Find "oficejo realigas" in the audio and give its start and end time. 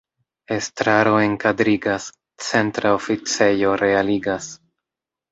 3.01-4.49